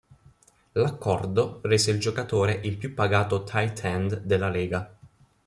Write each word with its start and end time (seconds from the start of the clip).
L'accordo 0.71 1.59
rese 1.61 1.91
il 1.91 1.99
giocatore 1.99 2.59
il 2.63 2.75
più 2.77 2.95
pagato 2.95 3.43
tight 3.43 3.83
end 3.83 4.21
della 4.21 4.49
lega. 4.49 4.97